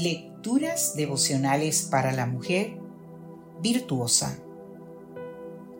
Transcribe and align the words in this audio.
Lecturas 0.00 0.94
devocionales 0.94 1.82
para 1.82 2.12
la 2.12 2.24
mujer 2.24 2.78
virtuosa. 3.60 4.38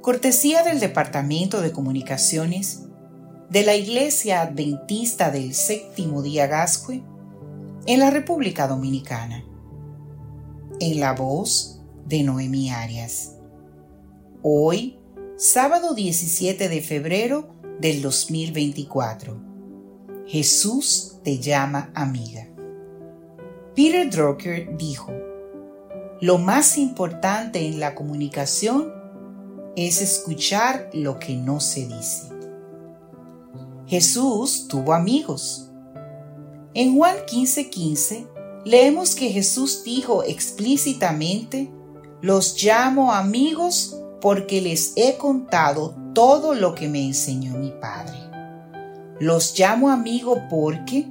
Cortesía 0.00 0.64
del 0.64 0.80
Departamento 0.80 1.60
de 1.60 1.70
Comunicaciones 1.70 2.82
de 3.48 3.62
la 3.62 3.76
Iglesia 3.76 4.40
Adventista 4.40 5.30
del 5.30 5.54
Séptimo 5.54 6.20
Día 6.22 6.48
Gascue 6.48 7.04
en 7.86 8.00
la 8.00 8.10
República 8.10 8.66
Dominicana. 8.66 9.44
En 10.80 10.98
la 10.98 11.12
voz 11.12 11.80
de 12.04 12.24
Noemí 12.24 12.70
Arias. 12.70 13.36
Hoy, 14.42 14.98
sábado 15.36 15.94
17 15.94 16.68
de 16.68 16.82
febrero 16.82 17.54
del 17.80 18.02
2024. 18.02 19.40
Jesús 20.26 21.20
te 21.22 21.38
llama 21.38 21.92
amiga. 21.94 22.48
Peter 23.78 24.10
Drucker 24.10 24.76
dijo, 24.76 25.12
lo 26.20 26.38
más 26.38 26.78
importante 26.78 27.64
en 27.64 27.78
la 27.78 27.94
comunicación 27.94 28.92
es 29.76 30.02
escuchar 30.02 30.90
lo 30.92 31.20
que 31.20 31.36
no 31.36 31.60
se 31.60 31.86
dice. 31.86 32.28
Jesús 33.86 34.66
tuvo 34.66 34.94
amigos. 34.94 35.70
En 36.74 36.96
Juan 36.96 37.18
15:15 37.24 38.26
leemos 38.64 39.14
que 39.14 39.30
Jesús 39.30 39.84
dijo 39.84 40.24
explícitamente, 40.24 41.70
los 42.20 42.60
llamo 42.60 43.12
amigos 43.12 43.96
porque 44.20 44.60
les 44.60 44.92
he 44.96 45.16
contado 45.18 45.94
todo 46.14 46.56
lo 46.56 46.74
que 46.74 46.88
me 46.88 47.06
enseñó 47.06 47.56
mi 47.56 47.70
Padre. 47.70 48.18
Los 49.20 49.56
llamo 49.56 49.88
amigo 49.88 50.36
porque 50.50 51.06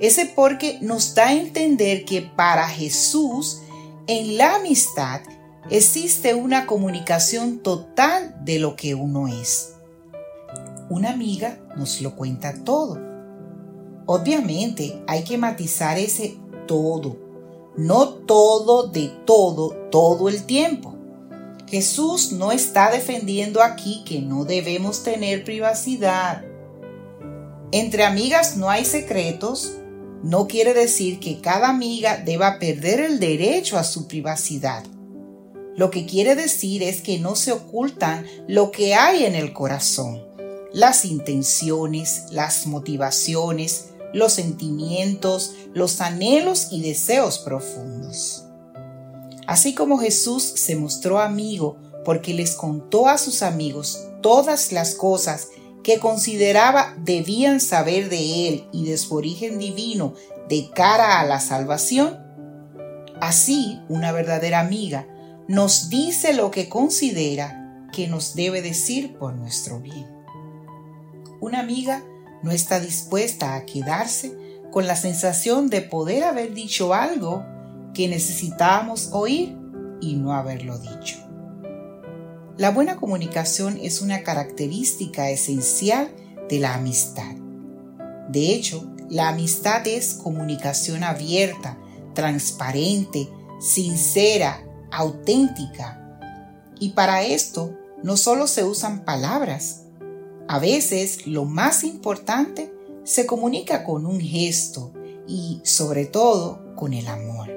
ese 0.00 0.26
porque 0.26 0.78
nos 0.80 1.14
da 1.14 1.28
a 1.28 1.34
entender 1.34 2.04
que 2.04 2.22
para 2.22 2.68
Jesús 2.68 3.62
en 4.06 4.36
la 4.36 4.56
amistad 4.56 5.20
existe 5.70 6.34
una 6.34 6.66
comunicación 6.66 7.60
total 7.60 8.34
de 8.44 8.58
lo 8.58 8.76
que 8.76 8.94
uno 8.94 9.28
es. 9.28 9.74
Una 10.90 11.10
amiga 11.10 11.58
nos 11.76 12.00
lo 12.00 12.14
cuenta 12.14 12.64
todo. 12.64 13.00
Obviamente 14.06 15.02
hay 15.06 15.24
que 15.24 15.38
matizar 15.38 15.98
ese 15.98 16.36
todo, 16.66 17.16
no 17.76 18.08
todo 18.08 18.88
de 18.88 19.08
todo 19.24 19.70
todo 19.90 20.28
el 20.28 20.44
tiempo. 20.44 20.94
Jesús 21.66 22.32
no 22.32 22.52
está 22.52 22.90
defendiendo 22.90 23.62
aquí 23.62 24.04
que 24.04 24.20
no 24.20 24.44
debemos 24.44 25.02
tener 25.02 25.44
privacidad 25.44 26.44
entre 27.74 28.04
amigas 28.04 28.56
no 28.56 28.70
hay 28.70 28.84
secretos, 28.84 29.72
no 30.24 30.48
quiere 30.48 30.72
decir 30.72 31.20
que 31.20 31.42
cada 31.42 31.68
amiga 31.68 32.16
deba 32.16 32.58
perder 32.58 33.00
el 33.00 33.20
derecho 33.20 33.76
a 33.76 33.84
su 33.84 34.08
privacidad. 34.08 34.82
Lo 35.76 35.90
que 35.90 36.06
quiere 36.06 36.34
decir 36.34 36.82
es 36.82 37.02
que 37.02 37.18
no 37.18 37.36
se 37.36 37.52
ocultan 37.52 38.26
lo 38.48 38.70
que 38.70 38.94
hay 38.94 39.26
en 39.26 39.34
el 39.34 39.52
corazón, 39.52 40.24
las 40.72 41.04
intenciones, 41.04 42.24
las 42.30 42.66
motivaciones, 42.66 43.90
los 44.14 44.32
sentimientos, 44.32 45.56
los 45.74 46.00
anhelos 46.00 46.68
y 46.70 46.80
deseos 46.80 47.38
profundos. 47.40 48.44
Así 49.46 49.74
como 49.74 49.98
Jesús 49.98 50.42
se 50.42 50.74
mostró 50.74 51.20
amigo 51.20 51.76
porque 52.02 52.32
les 52.32 52.54
contó 52.54 53.08
a 53.08 53.18
sus 53.18 53.42
amigos 53.42 54.06
todas 54.22 54.72
las 54.72 54.94
cosas 54.94 55.48
que 55.84 56.00
consideraba 56.00 56.94
debían 56.98 57.60
saber 57.60 58.08
de 58.08 58.48
él 58.48 58.68
y 58.72 58.86
de 58.86 58.96
su 58.96 59.14
origen 59.14 59.58
divino 59.58 60.14
de 60.48 60.70
cara 60.74 61.20
a 61.20 61.26
la 61.26 61.38
salvación, 61.38 62.18
así 63.20 63.78
una 63.88 64.10
verdadera 64.10 64.60
amiga 64.60 65.06
nos 65.46 65.90
dice 65.90 66.32
lo 66.32 66.50
que 66.50 66.68
considera 66.68 67.88
que 67.92 68.08
nos 68.08 68.34
debe 68.34 68.62
decir 68.62 69.16
por 69.18 69.34
nuestro 69.34 69.78
bien. 69.78 70.06
Una 71.40 71.60
amiga 71.60 72.02
no 72.42 72.50
está 72.50 72.80
dispuesta 72.80 73.54
a 73.54 73.66
quedarse 73.66 74.36
con 74.72 74.86
la 74.86 74.96
sensación 74.96 75.68
de 75.68 75.82
poder 75.82 76.24
haber 76.24 76.54
dicho 76.54 76.94
algo 76.94 77.44
que 77.92 78.08
necesitábamos 78.08 79.10
oír 79.12 79.56
y 80.00 80.16
no 80.16 80.32
haberlo 80.32 80.78
dicho. 80.78 81.23
La 82.56 82.70
buena 82.70 82.94
comunicación 82.96 83.80
es 83.82 84.00
una 84.00 84.22
característica 84.22 85.28
esencial 85.28 86.14
de 86.48 86.60
la 86.60 86.74
amistad. 86.74 87.34
De 88.28 88.54
hecho, 88.54 88.88
la 89.10 89.30
amistad 89.30 89.84
es 89.88 90.14
comunicación 90.14 91.02
abierta, 91.02 91.76
transparente, 92.14 93.28
sincera, 93.58 94.64
auténtica. 94.92 96.00
Y 96.78 96.90
para 96.90 97.24
esto 97.24 97.76
no 98.04 98.16
solo 98.16 98.46
se 98.46 98.62
usan 98.62 99.04
palabras. 99.04 99.86
A 100.46 100.60
veces 100.60 101.26
lo 101.26 101.46
más 101.46 101.82
importante 101.82 102.72
se 103.02 103.26
comunica 103.26 103.82
con 103.82 104.06
un 104.06 104.20
gesto 104.20 104.92
y 105.26 105.60
sobre 105.64 106.06
todo 106.06 106.72
con 106.76 106.92
el 106.92 107.08
amor. 107.08 107.50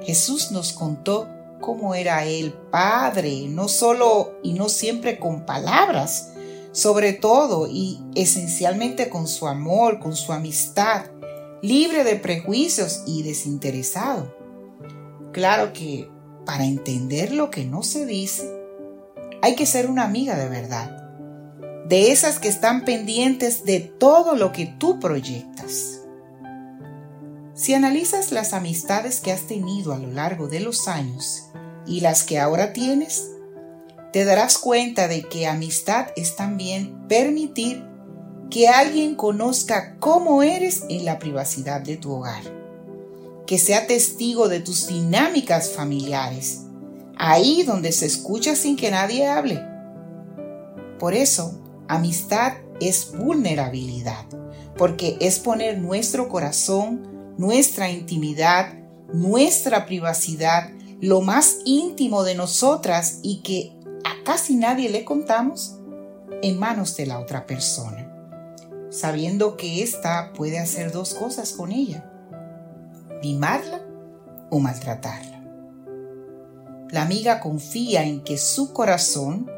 Jesús 0.00 0.52
nos 0.52 0.72
contó 0.72 1.28
cómo 1.62 1.94
era 1.94 2.26
el 2.26 2.52
Padre, 2.52 3.46
no 3.48 3.68
solo 3.68 4.38
y 4.42 4.52
no 4.52 4.68
siempre 4.68 5.18
con 5.18 5.46
palabras, 5.46 6.32
sobre 6.72 7.14
todo 7.14 7.66
y 7.66 8.00
esencialmente 8.14 9.08
con 9.08 9.26
su 9.26 9.48
amor, 9.48 9.98
con 9.98 10.14
su 10.14 10.34
amistad, 10.34 11.06
libre 11.62 12.04
de 12.04 12.16
prejuicios 12.16 13.04
y 13.06 13.22
desinteresado. 13.22 14.36
Claro 15.32 15.72
que 15.72 16.10
para 16.44 16.66
entender 16.66 17.32
lo 17.32 17.50
que 17.50 17.64
no 17.64 17.82
se 17.82 18.04
dice, 18.04 18.52
hay 19.40 19.54
que 19.54 19.64
ser 19.64 19.88
una 19.88 20.04
amiga 20.04 20.36
de 20.36 20.50
verdad, 20.50 20.98
de 21.88 22.12
esas 22.12 22.38
que 22.38 22.48
están 22.48 22.84
pendientes 22.84 23.64
de 23.64 23.80
todo 23.80 24.34
lo 24.36 24.52
que 24.52 24.66
tú 24.66 25.00
proyectas. 25.00 26.01
Si 27.54 27.74
analizas 27.74 28.32
las 28.32 28.54
amistades 28.54 29.20
que 29.20 29.30
has 29.30 29.42
tenido 29.42 29.92
a 29.92 29.98
lo 29.98 30.10
largo 30.10 30.48
de 30.48 30.60
los 30.60 30.88
años 30.88 31.50
y 31.86 32.00
las 32.00 32.22
que 32.22 32.38
ahora 32.38 32.72
tienes, 32.72 33.28
te 34.12 34.24
darás 34.24 34.56
cuenta 34.56 35.06
de 35.06 35.22
que 35.22 35.46
amistad 35.46 36.06
es 36.16 36.34
también 36.34 37.06
permitir 37.08 37.84
que 38.50 38.68
alguien 38.68 39.16
conozca 39.16 39.96
cómo 39.98 40.42
eres 40.42 40.84
en 40.88 41.04
la 41.04 41.18
privacidad 41.18 41.82
de 41.82 41.96
tu 41.96 42.12
hogar, 42.12 42.42
que 43.46 43.58
sea 43.58 43.86
testigo 43.86 44.48
de 44.48 44.60
tus 44.60 44.86
dinámicas 44.86 45.70
familiares, 45.70 46.62
ahí 47.18 47.64
donde 47.64 47.92
se 47.92 48.06
escucha 48.06 48.56
sin 48.56 48.76
que 48.76 48.90
nadie 48.90 49.26
hable. 49.26 49.62
Por 50.98 51.14
eso, 51.14 51.60
amistad 51.86 52.54
es 52.80 53.12
vulnerabilidad, 53.16 54.24
porque 54.76 55.16
es 55.20 55.38
poner 55.38 55.78
nuestro 55.78 56.28
corazón, 56.28 57.11
nuestra 57.38 57.90
intimidad, 57.90 58.74
nuestra 59.12 59.86
privacidad, 59.86 60.70
lo 61.00 61.20
más 61.20 61.58
íntimo 61.64 62.22
de 62.22 62.34
nosotras 62.34 63.20
y 63.22 63.42
que 63.42 63.72
a 64.04 64.24
casi 64.24 64.56
nadie 64.56 64.88
le 64.88 65.04
contamos 65.04 65.78
en 66.42 66.58
manos 66.58 66.96
de 66.96 67.06
la 67.06 67.18
otra 67.18 67.46
persona, 67.46 68.08
sabiendo 68.90 69.56
que 69.56 69.82
ésta 69.82 70.32
puede 70.34 70.58
hacer 70.58 70.92
dos 70.92 71.14
cosas 71.14 71.52
con 71.52 71.72
ella, 71.72 72.10
mimarla 73.22 73.80
o 74.50 74.58
maltratarla. 74.58 75.42
La 76.90 77.02
amiga 77.02 77.40
confía 77.40 78.04
en 78.04 78.22
que 78.22 78.36
su 78.36 78.72
corazón, 78.72 79.50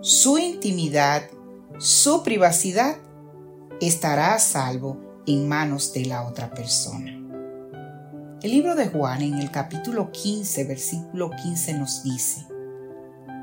su 0.00 0.38
intimidad, 0.38 1.22
su 1.78 2.22
privacidad 2.22 2.96
estará 3.80 4.34
a 4.34 4.38
salvo 4.38 5.07
en 5.28 5.46
manos 5.46 5.92
de 5.92 6.06
la 6.06 6.26
otra 6.26 6.50
persona. 6.50 7.12
El 8.40 8.50
libro 8.50 8.74
de 8.74 8.88
Juan 8.88 9.20
en 9.20 9.34
el 9.34 9.50
capítulo 9.50 10.10
15, 10.10 10.64
versículo 10.64 11.30
15 11.30 11.74
nos 11.74 12.02
dice, 12.02 12.46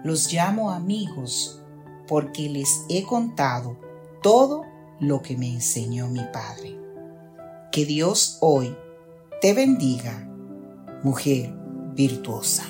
Los 0.04 0.34
llamo 0.34 0.72
amigos 0.72 1.62
porque 2.08 2.50
les 2.50 2.86
he 2.90 3.04
contado 3.04 3.78
todo 4.24 4.64
lo 5.00 5.22
que 5.22 5.38
me 5.38 5.52
enseñó 5.52 6.08
mi 6.08 6.24
Padre. 6.34 6.76
Que 7.72 7.86
Dios 7.86 8.38
hoy 8.42 8.76
te 9.42 9.54
bendiga, 9.54 10.28
mujer 11.04 11.54
virtuosa. 11.94 12.64